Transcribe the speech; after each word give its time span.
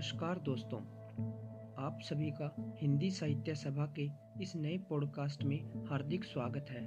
नमस्कार 0.00 0.38
दोस्तों। 0.38 0.78
आप 1.84 1.98
सभी 2.02 2.30
का 2.30 2.76
हिंदी 2.80 3.10
साहित्य 3.10 3.54
सभा 3.54 3.94
के 3.98 4.08
इस 4.42 4.56
नए 4.56 4.78
पॉडकास्ट 4.78 5.44
में 5.44 5.86
हार्दिक 5.86 6.24
स्वागत 6.24 6.66
है। 6.70 6.84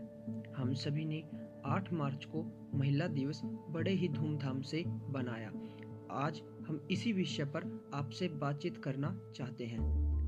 हम 0.58 0.74
सभी 0.74 1.06
ने 1.06 1.24
8 1.66 1.94
मार्च 1.94 2.26
को 2.26 2.70
महिला 2.76 3.08
दिवस 3.08 3.42
बड़े 3.46 3.92
ही 3.92 4.08
धूमधाम 4.08 4.62
से 4.62 4.84
बनाया 4.88 5.52
आज 6.12 6.42
हम 6.68 6.88
इसी 6.92 7.14
विषय 7.14 7.46
पर 7.46 7.92
आपसे 7.94 8.28
बातचीत 8.28 8.78
करना 8.78 9.20
चाहते 9.36 9.66
हैं। 9.66 9.80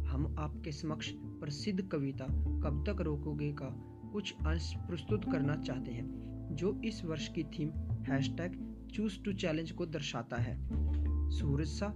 हम 0.06 0.36
आपके 0.40 0.72
समक्ष 0.72 1.12
प्रसिद्ध 1.16 1.88
कविता 1.88 2.26
कब 2.34 2.84
तक 2.88 3.02
रोकोगे 3.02 3.52
का 3.52 4.00
कुछ 4.14 4.36
अंश 4.48 4.74
प्रस्तुत 4.78 5.26
करना 5.32 5.56
चाहते 5.56 5.92
हैं, 5.92 6.08
जो 6.52 6.82
इस 6.86 7.06
वर्ष 7.06 7.28
की 7.28 7.44
theme 7.44 7.70
hashtag 8.04 8.76
choose 8.94 9.24
to 9.24 9.34
challenge 9.34 9.72
को 9.72 9.86
दर्शाता 9.86 10.38
है। 10.38 10.86
सूरज 11.30 11.68
सा 11.68 11.94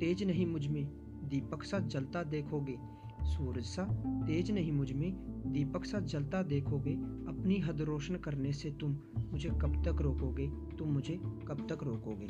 तेज 0.00 0.24
नहीं 0.24 0.46
मुझमें, 0.46 0.86
दीपक 1.28 1.62
सा 1.62 1.78
जलता 1.78 2.22
देखोगे। 2.22 2.78
सूरज 3.22 3.64
सा 3.64 3.84
तेज 4.06 4.50
नहीं 4.50 4.72
मुझमें, 4.72 5.12
दीपक 5.52 5.84
सा 5.84 6.00
जलता 6.00 6.42
देखोगे। 6.42 6.94
अपनी 7.28 7.58
हद 7.58 7.80
रोशन 7.80 8.16
करने 8.16 8.52
से 8.52 8.70
तुम 8.70 8.96
मुझे 9.32 9.48
कब 9.48 9.82
तक 9.84 10.02
रोकोगे? 10.02 10.50
तुम 10.76 10.88
मुझे 10.88 11.16
कब 11.22 11.66
तक 11.70 11.78
रोकोगे? 11.82 12.26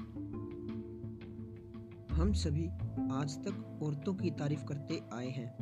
हम 2.14 2.32
सभी 2.32 2.66
आज 3.12 3.38
तक 3.44 3.80
औरतों 3.82 4.14
की 4.14 4.30
तारीफ़ 4.30 4.64
करते 4.64 5.00
आए 5.12 5.28
हैं। 5.28 5.56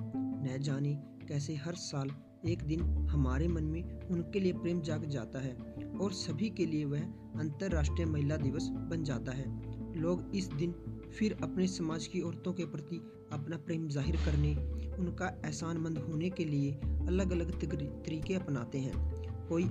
न 0.45 0.59
जाने 0.61 0.95
कैसे 1.29 1.55
हर 1.55 1.75
साल 1.75 2.11
एक 2.47 2.63
दिन 2.63 2.81
हमारे 3.09 3.49
मन 3.49 3.65
में 3.65 4.01
उनके 4.01 4.41
लिए 4.41 4.53
प्रेम 4.53 4.81
जाग 4.81 5.05
जाता 5.05 5.39
है 5.39 5.55
और 6.01 6.13
सभी 6.13 6.51
के 6.51 6.67
लिए 6.67 6.85
वह 6.85 7.01
अंतर्राष्ट्रीय 7.37 8.07
महिला 8.07 8.37
दिवस 8.37 8.69
बन 8.69 9.05
जाता 9.05 9.33
है। 9.33 9.78
लोग 9.99 10.31
इस 10.35 10.49
दिन 10.49 10.75
फिर 11.19 11.37
अपने 11.43 11.67
समाज 11.67 12.07
की 12.07 12.21
औरतों 12.21 12.53
के 12.53 12.65
प्रति 12.65 13.01
अपना 13.33 13.57
प्रेम 13.57 13.89
ज़ाहिर 13.89 14.17
करने, 14.17 14.55
उनका 14.99 15.27
एहसानमंद 15.45 15.99
होने 15.99 16.31
के 16.31 16.45
लिए 16.45 16.73
अलग 17.09 17.31
अलग 17.31 17.51
तरीके 17.61 18.35
अपनाते 18.35 18.79
हैं। 18.79 19.47
कोई 19.49 19.65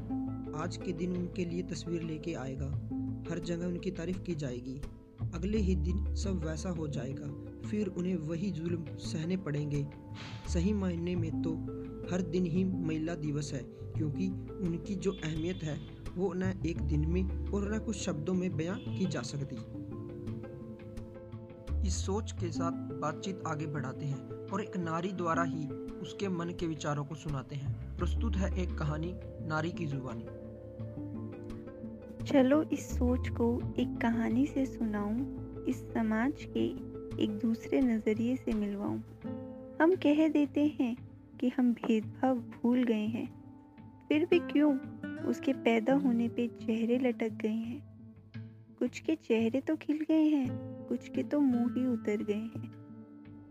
आज 0.56 0.78
के 0.78 0.94
दिन 0.94 1.16
उनके 1.18 1.46
लिए 1.46 1.64
तस्वीर 1.64 2.02
लेके 2.02 2.34
आएगा, 2.34 2.70
हर 3.30 3.40
जगह 3.40 3.68
उनकी 3.68 3.92
तारीफ़ 3.92 4.22
की 4.22 4.36
जाएगी। 4.36 4.80
अगले 5.34 5.58
ही 5.58 5.76
दिन 5.76 6.16
सब 6.16 6.46
वैसा 6.46 6.70
हो 6.70 6.88
जाएगा, 6.88 7.28
फिर 7.68 7.88
उन्हें 7.88 8.16
वही 8.18 8.52
जुल्म 8.52 8.98
सहने 8.98 9.38
पड़ेंगे। 9.38 9.86
सही 10.54 10.74
मायने 10.74 11.16
में 11.16 11.42
तो 11.42 11.54
हर 12.12 12.22
दिन 12.22 12.46
ही 12.46 12.64
महिला 12.64 13.16
दिवस 13.16 13.52
है, 13.54 13.62
क्योंकि 13.98 14.28
उनकी 14.68 14.96
जो 14.96 15.12
अहमियत 15.14 15.64
है, 15.64 15.80
वो 16.18 16.32
न 16.36 16.54
एक 16.66 16.82
दिन 16.82 17.08
में 17.08 17.24
और 17.48 17.74
न 17.74 17.80
कुछ 17.80 17.98
शब्दों 17.98 18.34
में 18.34 18.56
बयां 18.58 18.78
की 18.78 19.06
जा 19.06 19.22
सकती। 19.22 19.56
इस 21.86 22.06
सोच 22.06 22.32
के 22.32 22.52
साथ 22.52 22.72
बातचीत 22.72 23.44
आगे 23.48 23.66
बढ़ाते 23.66 24.06
हैं 24.06 24.30
और 24.30 24.62
एक 24.62 24.78
नारी 24.78 25.12
द्वारा 25.12 25.44
ही 25.44 25.68
उसके 26.02 26.30
मन 26.30 26.46
के 26.46 26.68
विचारों 26.68 27.06
को 27.06 27.16
सुनाते 27.16 27.56
हैं। 27.56 27.98
प्रस्तुत 27.98 28.36
है 28.36 28.64
एक 28.64 28.78
कहानी, 28.78 29.14
नारी 29.48 29.72
की 29.72 29.86
जुबानी। 29.86 30.26
चलो 32.26 32.64
इस 32.64 32.90
सोच 32.98 33.30
को 33.30 33.74
एक 33.80 33.98
कहानी 34.02 34.46
से 34.46 34.66
सुनाऊं, 34.66 35.20
इस 35.66 35.78
समाज 35.94 36.34
के 36.58 36.66
एक 37.24 37.40
दूसरे 37.42 37.82
नज़रिए 37.82 38.36
से 38.36 38.54
मिलवाऊं। 38.54 39.00
हम 39.82 39.96
कह 39.96 40.28
देते 40.28 40.76
हैं 40.80 40.98
कि 41.40 41.52
हम 41.58 41.74
भेदभाव 41.74 42.36
भूल 42.36 42.84
गए 42.84 43.06
हैं। 43.06 43.44
फिर 44.08 44.26
भी 44.26 44.40
क्यों 44.40 44.78
उसके 45.26 45.54
पैदा 45.54 45.94
होने 45.94 46.30
पे 46.30 46.48
चेहरे 46.48 47.00
लटक 47.00 47.30
गए 47.30 47.50
हैं? 47.50 47.87
कुछ 48.88 49.00
के 49.00 49.16
चेहरे 49.16 49.62
तो 49.62 49.76
खिल 49.76 49.98
गए 49.98 50.24
हैं, 50.24 50.86
कुछ 50.86 51.10
के 51.10 51.24
तो 51.24 51.40
मुँह 51.40 51.74
ही 51.78 51.86
उतर 51.88 52.24
गए 52.24 52.34
हैं। 52.34 52.72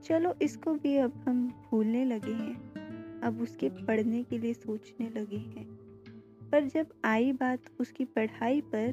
चलो 0.05 0.35
इसको 0.43 0.75
भी 0.75 0.97
अब 0.97 1.25
हम 1.29 1.49
भूलने 1.49 2.05
लगे 2.05 2.33
हैं, 2.33 3.21
अब 3.21 3.41
उसके 3.41 3.69
पढ़ने 3.69 4.23
के 4.23 4.39
लिए 4.39 4.53
सोचने 4.53 5.09
लगे 5.21 5.37
हैं। 5.37 5.65
पर 6.53 6.65
जब 6.65 6.87
आई 7.05 7.33
बात 7.33 7.59
उसकी 7.81 8.05
पढ़ाई 8.05 8.61
पर 8.61 8.93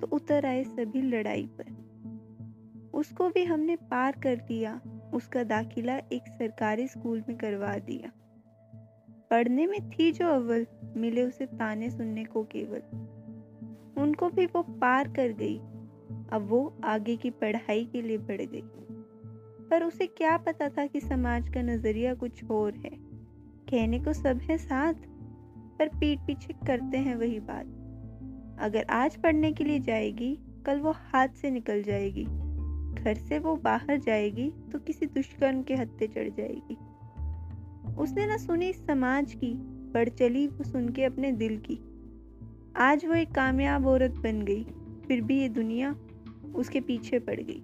तो 0.00 0.16
उतर 0.16 0.46
आए 0.46 0.64
सभी 0.64 1.02
लड़ाई 1.02 1.46
पर। 1.60 2.90
उसको 2.94 3.28
भी 3.28 3.44
हमने 3.44 3.76
पार 3.76 4.20
कर 4.22 4.36
दिया, 4.36 4.80
उसका 5.14 5.42
दाखिला 5.42 5.96
एक 5.96 6.28
सरकारी 6.28 6.88
स्कूल 6.88 7.24
में 7.28 7.38
करवा 7.38 7.74
दिया। 7.78 8.12
पढ़ने 9.30 9.66
में 9.66 9.90
थी 9.90 10.12
जो 10.12 10.26
अव्वल, 10.26 10.66
मिले 10.96 11.24
उसे 11.24 11.46
ताने 11.46 11.90
सुनने 11.90 12.24
को 12.24 12.44
केवल। 12.44 13.13
उनको 13.98 14.28
भी 14.28 14.46
वो 14.46 14.62
पार 14.62 15.08
कर 15.08 15.32
गई। 15.32 15.58
अब 16.32 16.46
वो 16.48 16.76
आगे 16.84 17.16
की 17.16 17.30
पढ़ाई 17.30 17.84
के 17.84 18.02
लिए 18.02 18.18
बढ़ 18.18 18.40
गई। 18.40 18.62
पर 19.70 19.84
उसे 19.84 20.06
क्या 20.06 20.36
पता 20.36 20.68
था 20.68 20.86
कि 20.86 21.00
समाज 21.00 21.48
का 21.48 21.62
नज़रिया 21.62 22.14
कुछ 22.14 22.44
और 22.44 22.74
है। 22.74 22.90
कहने 23.70 23.98
को 23.98 24.12
सब 24.12 24.38
है 24.38 24.58
साथ, 24.58 24.94
पर 25.78 25.88
पीठ 25.88 26.18
पीछे 26.18 26.66
करते 26.66 26.98
हैं 26.98 27.16
वही 27.16 27.40
बात। 27.40 27.66
अगर 28.60 28.84
आज 28.90 29.16
पढ़ने 29.16 29.52
के 29.52 29.64
लिए 29.64 29.78
जाएगी, 29.78 30.38
कल 30.66 30.80
वो 30.80 30.90
हाथ 30.90 31.28
से 31.28 31.50
निकल 31.50 31.82
जाएगी। 31.82 32.24
घर 32.94 33.14
से 33.14 33.38
वो 33.38 33.56
बाहर 33.56 33.98
जाएगी 33.98 34.52
तो 34.72 34.78
किसी 34.78 35.06
दुष्कर्म 35.06 35.62
के 35.62 35.74
हत्ते 35.74 36.06
चढ़ 36.06 36.28
जाएगी। 36.28 36.76
उसने 37.94 38.26
ना 38.26 38.36
सुनी 38.36 38.72
समाज 38.72 39.34
की, 39.34 39.54
बढ़ 39.92 40.08
चली 40.08 40.46
वो 40.46 40.64
सुन 40.64 40.88
के 40.88 41.04
अपने 41.04 41.32
दिल 41.32 41.58
की। 41.58 41.93
आज 42.76 43.04
वो 43.06 43.14
एक 43.14 43.30
कामयाब 43.30 43.86
औरत 43.86 44.10
बन 44.10 44.42
गई, 44.42 44.64
फिर 45.08 45.20
भी 45.20 45.40
ये 45.40 45.48
दुनिया 45.48 45.96
उसके 46.54 46.80
पीछे 46.80 47.18
पड़ 47.18 47.40
गई। 47.40 47.62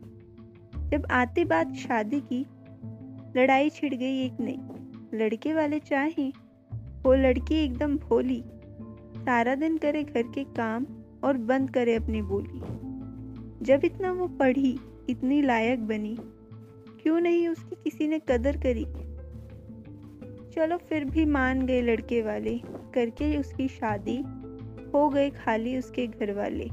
जब 0.90 1.06
आती 1.10 1.44
बात 1.44 1.72
शादी 1.74 2.20
की, 2.20 2.46
लड़ाई 3.36 3.70
छिड़ 3.70 3.94
गई 3.94 4.24
एक 4.24 4.32
नई 4.40 4.58
लड़के 5.14 5.54
वाले 5.54 5.78
चाहे, 5.78 6.32
वो 6.72 7.14
लड़की 7.14 7.54
एकदम 7.54 7.96
भोली, 7.96 8.44
सारा 9.16 9.54
दिन 9.54 9.78
करे 9.78 10.04
घर 10.04 10.22
के 10.22 10.44
काम 10.44 10.86
और 11.24 11.36
बंद 11.36 11.70
करे 11.70 11.94
अपनी 11.94 12.22
बोली। 12.22 12.60
जब 13.64 13.84
इतना 13.84 14.12
वो 14.12 14.28
पढ़ी, 14.28 14.78
इतनी 15.10 15.42
लायक 15.42 15.86
बनी, 15.86 16.16
क्यों 17.02 17.20
नहीं 17.20 17.48
उसकी 17.48 17.76
किसी 17.84 18.08
ने 18.08 18.20
कदर 18.28 18.56
करी? 18.56 18.84
चलो 20.54 20.76
फिर 20.76 21.04
भी 21.04 21.24
मान 21.24 21.66
गए 21.66 21.82
लड़के 21.82 22.22
वाले, 22.22 22.60
करके 22.94 23.36
उसकी 23.36 23.68
शादी 23.68 24.22
हो 24.94 25.08
गए 25.08 25.30
खाली 25.30 25.78
उसके 25.78 26.06
घर 26.06 26.32
वाले 26.32 26.64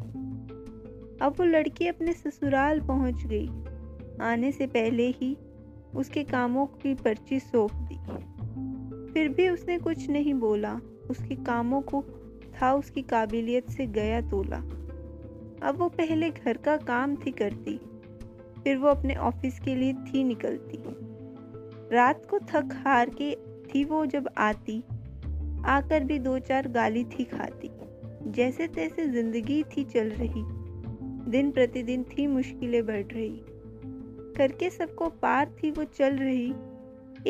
अब 1.21 1.35
वो 1.39 1.43
लड़की 1.43 1.87
अपने 1.87 2.13
ससुराल 2.13 2.81
पहुँच 2.81 3.23
गई। 3.25 3.49
आने 4.21 4.51
से 4.51 4.67
पहले 4.67 5.07
ही 5.07 5.37
उसके 5.95 6.23
कामों 6.23 6.65
की 6.65 6.93
पर्ची 6.93 7.39
सौंप 7.39 7.71
दी। 7.73 7.95
फिर 9.13 9.29
भी 9.29 9.49
उसने 9.49 9.79
कुछ 9.79 10.09
नहीं 10.09 10.33
बोला। 10.33 10.79
उसके 11.09 11.35
कामों 11.35 11.81
को 11.81 12.03
था 12.61 12.73
उसकी 12.73 13.01
काबिलियत 13.01 13.69
से 13.69 13.87
गया 13.87 14.21
तोला। 14.21 14.57
अब 15.67 15.75
वो 15.77 15.89
पहले 15.89 16.29
घर 16.29 16.57
का 16.57 16.77
काम 16.77 17.15
थी 17.15 17.31
करती। 17.31 17.79
फिर 18.63 18.77
वो 18.77 18.87
अपने 18.87 19.15
ऑफ़िस 19.15 19.59
के 19.59 19.75
लिए 19.75 19.93
थी 19.93 20.23
निकलती। 20.23 20.79
रात 21.95 22.25
को 22.25 22.39
थक 22.39 22.69
हार 22.73 23.09
के 23.09 23.35
थी 23.35 23.83
वो 23.83 24.05
जब 24.05 24.29
आती। 24.37 24.83
आकर 25.65 26.03
भी 26.03 26.19
दो 26.19 26.39
चार 26.39 26.67
गाली 26.67 27.03
थी 27.03 27.23
खाती। 27.23 27.69
जैसे 28.23 28.67
तैसे 28.67 29.07
ज़िंदगी 29.07 29.63
थी 29.63 29.83
चल 29.83 30.09
रही, 30.09 30.43
दिन 31.31 31.51
प्रतिदिन 31.51 32.03
थी 32.03 32.27
मुश्किलें 32.27 32.85
बढ़ 32.85 33.05
रही। 33.05 33.41
करके 34.37 34.69
सबको 34.69 35.09
पार 35.09 35.55
थी 35.63 35.71
वो 35.71 35.83
चल 35.83 36.15
रही, 36.15 36.49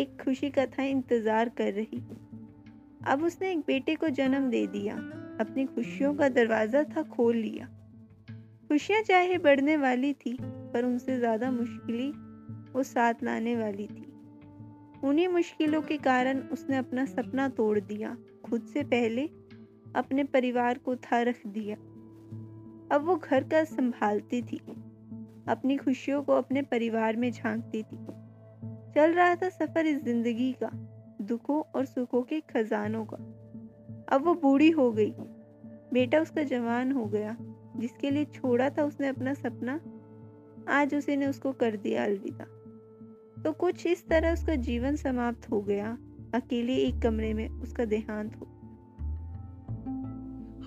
एक 0.01 0.17
खुशी 0.23 0.49
का 0.49 0.65
था 0.65 0.83
इंतज़ार 0.83 1.49
कर 1.49 1.73
रही। 1.73 2.01
अब 3.07 3.23
उसने 3.23 3.51
एक 3.51 3.59
बेटे 3.59 3.95
को 3.95 4.09
जन्म 4.09 4.49
दे 4.49 4.67
दिया, 4.67 4.95
अपनी 5.39 5.65
खुशियों 5.65 6.13
का 6.15 6.29
दरवाज़ा 6.29 6.83
था 6.83 7.01
खोल 7.01 7.35
लिया। 7.35 7.65
खुशियाँ 8.67 9.01
चाहे 9.01 9.37
बढ़ने 9.37 9.77
वाली 9.77 10.13
थी, 10.13 10.37
पर 10.41 10.85
उनसे 10.85 11.17
ज़्यादा 11.19 11.51
मुश्किलें 11.51 12.11
वो 12.73 12.83
साथ 12.83 13.13
लाने 13.23 13.55
वाली 13.55 13.87
थी। 13.87 14.05
उन्हीं 15.03 15.27
मुश्किलों 15.27 15.81
के 15.81 15.97
कारण 15.97 16.39
उसने 16.39 16.77
अपना 16.77 17.05
सपना 17.05 17.49
तोड़ 17.49 17.79
दिया, 17.79 18.17
खुद 18.45 18.61
से 18.61 18.83
पहले 18.83 19.29
अपने 19.95 20.23
परिवार 20.23 20.77
को 20.77 20.95
था 20.95 21.21
रख 21.21 21.47
दिया। 21.47 21.75
अब 22.95 23.03
वो 23.05 23.15
घर 23.15 23.43
का 23.43 23.63
संभालती 23.63 24.41
थी। 24.41 24.61
अपनी 25.47 25.77
खुशियों 25.77 26.23
को 26.23 26.33
अपने 26.33 26.61
परिवार 26.61 27.15
में 27.15 27.31
झांकती 27.31 27.83
थी। 27.83 27.97
चल 28.95 29.13
रहा 29.13 29.35
था 29.35 29.49
सफ़र 29.49 29.85
इस 29.85 30.03
ज़िंदगी 30.03 30.55
का, 30.63 30.69
दुखों 31.21 31.61
और 31.75 31.85
सुखों 31.85 32.21
के 32.21 32.39
खजानों 32.39 33.05
का। 33.05 33.17
अब 34.15 34.25
वो 34.25 34.33
बूढ़ी 34.33 34.69
हो 34.69 34.91
गई। 34.91 35.13
बेटा 35.93 36.19
उसका 36.19 36.43
जवान 36.43 36.91
हो 36.91 37.05
गया, 37.05 37.37
जिसके 37.77 38.11
लिए 38.11 38.25
छोड़ा 38.25 38.69
था 38.69 38.83
उसने 38.83 39.07
अपना 39.07 39.33
सपना। 39.33 39.81
आज 40.69 40.95
उसे 40.95 41.15
ने 41.15 41.27
उसको 41.27 41.51
कर 41.51 41.75
दिया 41.75 42.03
अलविदा। 42.03 42.45
तो 43.43 43.51
कुछ 43.51 43.87
इस 43.87 44.07
तरह 44.07 44.33
उसका 44.33 44.55
जीवन 44.55 44.95
समाप्त 44.95 45.51
हो 45.51 45.61
गया। 45.61 45.97
अकेले 46.33 46.75
एक 46.75 47.01
कमरे 47.01 47.33
में 47.33 47.49
उसका 47.49 47.85
देहांत 47.85 48.35
हो 48.35 48.46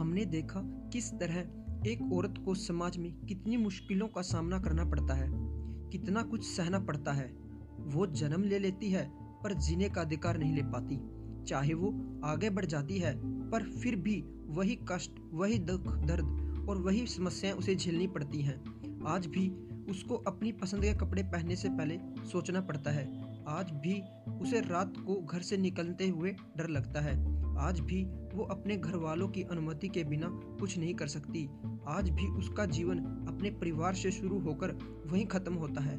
हमने 0.00 0.24
देखा 0.24 0.60
किस 0.64 1.12
तरह 1.12 1.38
एक 1.86 2.12
औरत 2.12 2.34
को 2.44 2.54
समाज 2.54 2.96
में 2.98 3.26
कितनी 3.26 3.56
मुश्किलों 3.56 4.08
का 4.08 4.22
सामना 4.22 4.58
करना 4.58 4.84
पड़ता 4.84 5.14
है, 5.14 5.26
कितना 5.90 6.22
कुछ 6.22 6.44
सहना 6.44 6.78
पड़ता 6.78 7.12
है। 7.12 7.26
वो 7.78 8.06
जन्म 8.06 8.42
ले 8.42 8.58
लेती 8.58 8.90
है, 8.90 9.10
पर 9.14 9.54
जीने 9.54 9.88
का 9.88 10.00
अधिकार 10.00 10.38
नहीं 10.38 10.56
ले 10.56 10.62
पाती। 10.62 11.00
चाहे 11.44 11.74
वो 11.74 12.20
आगे 12.24 12.50
बढ़ 12.50 12.64
जाती 12.64 12.98
है, 12.98 13.20
पर 13.50 13.62
फिर 13.62 13.96
भी 13.96 14.24
वही 14.46 14.78
कष्ट, 14.92 15.10
वही 15.32 15.58
दुख, 15.58 15.80
दर्द 15.80 16.24
और 16.68 16.78
वही 16.78 17.06
समस्याएँ 17.06 17.54
उसे 17.54 17.76
झेलनी 17.76 18.06
पड़ती 18.06 18.42
हैं। 18.42 18.80
आज 19.06 19.26
भी 19.26 19.50
उसको 19.90 20.14
अपनी 20.14 20.52
पसंद 20.52 20.82
के 20.82 20.94
कपड़े 20.94 21.22
पहनने 21.22 21.56
से 21.56 21.68
पहले 21.68 21.98
सोचना 22.32 22.60
पड़ता 22.60 22.90
है। 22.90 23.30
आज 23.48 23.70
भी 23.70 24.02
उसे 24.40 24.60
रात 24.60 24.94
को 24.96 25.22
घर 25.22 25.40
से 25.40 25.56
निकलते 25.56 26.08
हुए 26.08 26.36
डर 26.56 26.68
लगता 26.68 27.00
है। 27.00 27.29
आज 27.60 27.80
भी 27.80 28.04
वो 28.34 28.44
अपने 28.44 28.76
घर 28.76 28.96
वालों 28.96 29.28
की 29.28 29.42
अनुमति 29.42 29.88
के 29.88 30.04
बिना 30.04 30.26
कुछ 30.60 30.78
नहीं 30.78 30.94
कर 30.94 31.06
सकती। 31.06 31.50
आज 31.88 32.10
भी 32.10 32.26
उसका 32.26 32.66
जीवन 32.66 32.98
अपने 32.98 33.50
परिवार 33.50 33.94
से 33.94 34.10
शुरू 34.10 34.38
होकर 34.38 34.78
वहीं 35.06 35.26
खत्म 35.26 35.54
होता 35.54 35.82
है। 35.82 35.98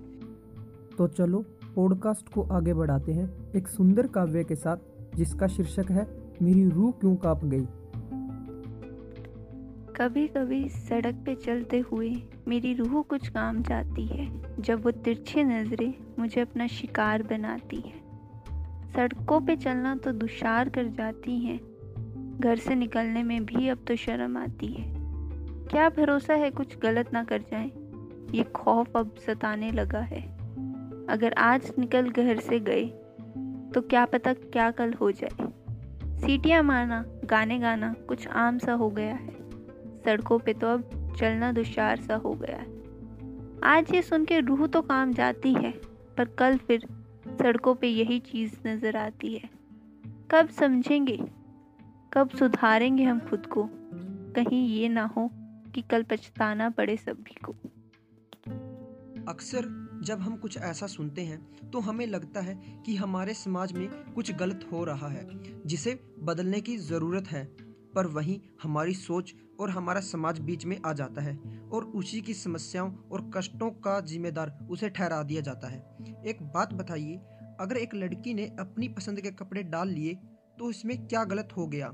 तो 0.97 1.07
चलो 1.07 1.45
पॉडकास्ट 1.75 2.29
को 2.29 2.41
आगे 2.41 2.73
बढ़ाते 2.73 3.11
हैं 3.11 3.51
एक 3.55 3.67
सुंदर 3.67 4.07
काव्य 4.07 4.43
के 4.43 4.55
साथ 4.55 4.77
जिसका 5.15 5.47
शीर्षक 5.47 5.91
है 5.91 6.33
मेरी 6.41 6.69
रूह 6.69 6.91
क्यों 6.91 7.15
काँप 7.15 7.45
गई? 7.45 7.65
कभी 9.95 10.27
कभी 10.27 10.69
सड़क 10.69 11.15
पे 11.25 11.35
चलते 11.35 11.79
हुए 11.79 12.15
मेरी 12.47 12.73
रूह 12.73 13.01
कुछ 13.01 13.27
काम 13.27 13.63
जाती 13.63 14.05
है। 14.05 14.61
जब 14.61 14.83
वो 14.83 14.91
तिरछी 14.91 15.43
नज़रें 15.43 15.93
मुझे 16.19 16.41
अपना 16.41 16.67
शिकार 16.67 17.23
बनाती 17.23 17.75
है। 17.75 18.00
सड़कों 18.95 19.39
पे 19.41 19.55
चलना 19.55 19.95
तो 19.95 20.11
दुशार 20.11 20.69
कर 20.69 20.87
जाती 20.87 21.37
हैं। 21.39 21.59
घर 22.39 22.57
से 22.57 22.75
निकलने 22.75 23.23
में 23.23 23.45
भी 23.45 23.67
अब 23.67 23.83
तो 23.87 23.95
शर्म 23.95 24.37
आती 24.37 24.67
है। 24.67 24.93
क्या 25.67 25.89
भरोसा 25.89 26.33
है 26.33 26.49
कुछ 26.51 26.77
गलत 26.77 27.13
ना 27.13 27.23
कर 27.23 27.41
जाए? 27.41 27.71
ये 28.31 28.43
खौफ 28.55 28.97
अब 28.97 29.15
सताने 29.17 29.71
लगा 29.71 29.99
है। 29.99 30.21
अगर 31.09 31.33
आज 31.33 31.71
निकल 31.79 32.09
घर 32.09 32.39
से 32.39 32.59
गए 32.59 32.85
तो 33.73 33.81
क्या 33.81 34.05
पता 34.05 34.33
क्या 34.33 34.69
कल 34.71 34.93
हो 34.93 35.11
जाए। 35.11 35.47
सीटियाँ 36.19 36.63
मारना, 36.63 37.03
गाने 37.25 37.59
गाना 37.59 37.93
कुछ 38.07 38.27
आम 38.27 38.57
सा 38.57 38.73
हो 38.73 38.89
गया 38.89 39.13
है। 39.15 39.35
सड़कों 40.05 40.39
पे 40.39 40.53
तो 40.53 40.67
अब 40.67 41.13
चलना 41.19 41.51
दुशार 41.51 41.99
सा 41.99 42.15
हो 42.15 42.33
गया 42.33 42.57
है। 42.57 42.79
आज 43.63 43.93
ये 43.93 44.01
सुन 44.01 44.25
के 44.25 44.39
रूह 44.39 44.65
तो 44.67 44.81
काम 44.81 45.13
जाती 45.13 45.53
है, 45.53 45.71
पर 46.17 46.25
कल 46.37 46.57
फिर 46.57 46.85
सड़कों 47.41 47.75
पे 47.75 47.87
यही 47.87 48.19
चीज़ 48.19 48.67
नज़र 48.67 48.97
आती 48.97 49.33
है। 49.33 49.49
कब 50.31 50.49
समझेंगे? 50.49 51.19
कब 52.13 52.29
सुधारेंगे 52.29 53.03
हम 53.03 53.19
खुद 53.19 53.45
को? 53.45 53.69
कहीं 54.35 54.67
ये 54.69 54.89
ना 54.89 55.05
हो 55.05 55.29
कि 55.75 55.81
कल 55.81 56.03
पछताना 56.03 56.69
पड़े 56.69 56.97
सभी 56.97 57.35
को। 57.45 57.55
अक्सर 59.27 59.65
जब 60.03 60.19
हम 60.19 60.35
कुछ 60.35 60.57
ऐसा 60.57 60.87
सुनते 60.87 61.21
हैं 61.21 61.69
तो 61.69 61.79
हमें 61.79 62.07
लगता 62.07 62.41
है 62.41 62.55
कि 62.85 62.95
हमारे 62.95 63.33
समाज 63.33 63.73
में 63.73 63.87
कुछ 63.89 64.31
गलत 64.31 64.69
हो 64.71 64.83
रहा 64.83 65.07
है, 65.07 65.27
जिसे 65.65 65.99
बदलने 66.23 66.61
की 66.61 66.77
ज़रूरत 66.77 67.27
है। 67.27 67.70
पर 67.95 68.07
वहीं 68.07 68.39
हमारी 68.63 68.93
सोच 68.93 69.33
और 69.59 69.69
हमारा 69.69 70.01
समाज 70.01 70.39
बीच 70.39 70.65
में 70.65 70.77
आ 70.85 70.93
जाता 70.93 71.21
है 71.21 71.35
और 71.73 71.85
उसी 71.95 72.21
की 72.21 72.33
समस्याओं 72.33 72.91
और 73.11 73.29
कष्टों 73.35 73.69
का 73.79 73.99
जिम्मेदार 74.01 74.57
उसे 74.71 74.89
ठहरा 74.89 75.21
दिया 75.23 75.41
जाता 75.41 75.67
है। 75.67 75.79
एक 76.27 76.43
बात 76.45 76.73
बताइए, 76.73 77.15
अगर 77.59 77.77
एक 77.77 77.95
लड़की 77.95 78.33
ने 78.33 78.45
अपनी 78.59 78.87
पसंद 78.89 79.21
के 79.21 79.31
कपड़े 79.31 79.63
डाल 79.63 79.89
लिए 79.89 80.17
तो 80.59 80.69
इसमें 80.69 80.97
क्या 81.07 81.23
गलत 81.23 81.49
हो 81.57 81.65
गया? 81.67 81.87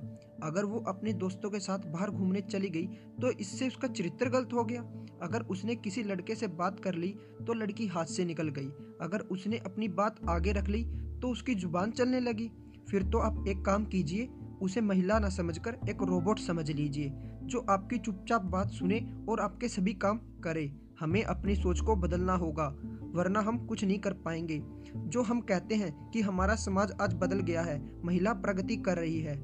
अगर 0.43 0.65
वो 0.65 0.79
अपने 0.87 1.13
दोस्तों 1.15 1.49
के 1.49 1.59
साथ 1.59 1.85
बाहर 1.87 2.09
घूमने 2.09 2.41
चली 2.43 2.69
गई 2.69 2.87
तो 3.21 3.29
इससे 3.31 3.67
उसका 3.67 3.87
चरित्र 3.87 4.29
गलत 4.29 4.53
हो 4.53 4.63
गया? 4.63 4.81
अगर 5.21 5.41
उसने 5.43 5.75
किसी 5.75 6.03
लड़के 6.03 6.35
से 6.35 6.47
बात 6.55 6.79
कर 6.79 6.95
ली 6.95 7.09
तो 7.47 7.53
लड़की 7.53 7.87
हाथ 7.87 8.05
से 8.07 8.25
निकल 8.25 8.49
गई। 8.49 8.67
अगर 9.01 9.19
उसने 9.31 9.57
अपनी 9.57 9.87
बात 9.89 10.19
आगे 10.29 10.51
रख 10.51 10.67
ली 10.67 10.83
तो 11.21 11.29
उसकी 11.29 11.55
ज़ुबान 11.55 11.91
चलने 11.91 12.19
लगी। 12.19 12.49
फिर 12.89 13.03
तो 13.03 13.19
आप 13.19 13.45
एक 13.47 13.63
काम 13.65 13.85
कीजिए 13.85 14.27
उसे 14.61 14.81
महिला 14.81 15.19
न 15.19 15.29
समझकर 15.29 15.77
एक 15.89 16.01
रोबोट 16.01 16.39
समझ 16.39 16.71
लीजिए, 16.71 17.11
जो 17.43 17.65
आपकी 17.69 17.97
चुपचाप 17.97 18.41
बात 18.41 18.69
सुने 18.69 18.99
और 19.29 19.39
आपके 19.39 19.67
सभी 19.67 19.93
काम 19.93 20.19
करे। 20.43 20.71
हमें 20.99 21.23
अपनी 21.23 21.55
सोच 21.55 21.79
को 21.79 21.95
बदलना 21.95 22.33
होगा, 22.33 22.67
वरना 23.15 23.39
हम 23.39 23.65
कुछ 23.65 23.83
नहीं 23.83 23.99
कर 23.99 24.13
पाएँगे। 24.13 24.61
जो 24.95 25.21
हम 25.21 25.41
कहते 25.41 25.75
हैं 25.75 26.09
कि 26.11 26.21
हमारा 26.21 26.55
समाज 26.55 26.91
आज 27.01 27.13
बदल 27.13 27.39
गया 27.39 27.61
है, 27.61 27.81
महिला 28.05 28.33
प्रगति 28.33 28.75
कर 28.75 28.97
रही 28.97 29.21
है। 29.21 29.35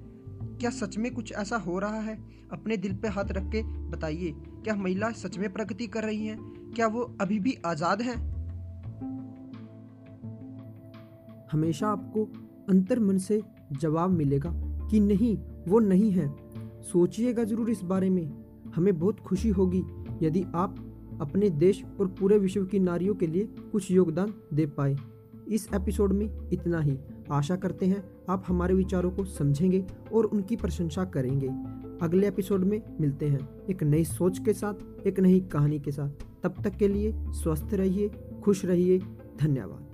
क्या 0.43 0.69
सच 0.69 0.97
में 0.97 1.13
कुछ 1.13 1.33
ऐसा 1.33 1.57
हो 1.57 1.79
रहा 1.79 1.99
है? 1.99 2.17
अपने 2.51 2.77
दिल 2.77 2.95
पे 2.95 3.07
हाथ 3.07 3.25
रख 3.25 3.51
के 3.51 3.63
बताइए, 3.63 4.33
क्या 4.37 4.75
महिला 4.75 5.11
सच 5.11 5.37
में 5.37 5.53
प्रगति 5.53 5.87
कर 5.87 6.03
रही 6.03 6.25
हैं? 6.25 6.37
क्या 6.75 6.87
वो 6.87 7.17
अभी 7.21 7.39
भी 7.39 7.57
आज़ाद 7.65 8.01
हैं? 8.01 8.33
हमेशा 11.51 11.87
आपको 11.87 12.25
अंतर 12.69 12.99
मन 12.99 13.17
से 13.17 13.41
जवाब 13.71 14.09
मिलेगा। 14.09 14.62
कि 14.91 14.99
नहीं, 14.99 15.37
वो 15.67 15.79
नहीं 15.79 16.11
है। 16.11 16.33
सोचिएगा 16.81 17.43
ज़रूर 17.43 17.69
इस 17.69 17.83
बारे 17.83 18.09
में। 18.09 18.31
हमें 18.75 18.99
बहुत 18.99 19.19
खुशी 19.19 19.49
होगी 19.49 19.83
यदि 20.23 20.43
आप 20.55 20.75
अपने 21.21 21.49
देश 21.49 21.83
और 21.99 22.07
पूरे 22.07 22.37
विश्व 22.37 22.65
की 22.65 22.79
नारियों 22.79 23.15
के 23.15 23.27
लिए 23.27 23.47
कुछ 23.71 23.91
योगदान 23.91 24.33
दे 24.53 24.65
पाए। 24.65 24.95
इस 25.47 25.67
एपिसोड 25.75 26.13
में 26.13 26.49
इतना 26.53 26.79
ही। 26.79 26.97
आशा 27.31 27.55
करते 27.55 27.85
हैं 27.85 28.03
आप 28.29 28.43
हमारे 28.47 28.73
विचारों 28.73 29.11
को 29.11 29.25
समझेंगे 29.25 29.85
और 30.13 30.25
उनकी 30.25 30.55
प्रशंसा 30.55 31.05
करेंगे। 31.05 31.47
अगले 32.01 32.27
एपिसोड 32.27 32.63
में 32.63 32.81
मिलते 33.01 33.25
हैं 33.25 33.49
एक 33.69 33.83
नई 33.83 34.03
सोच 34.03 34.39
के 34.39 34.53
साथ, 34.53 35.07
एक 35.07 35.19
नई 35.19 35.39
कहानी 35.39 35.79
के 35.79 35.91
साथ। 35.91 36.25
तब 36.43 36.63
तक 36.63 36.75
के 36.75 36.87
लिए 36.87 37.13
स्वस्थ 37.17 37.73
रहिए, 37.73 38.09
खुश 38.43 38.65
रहिए। 38.65 38.99
धन्यवाद। 39.39 39.92